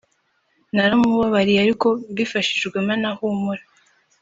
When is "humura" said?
3.17-3.63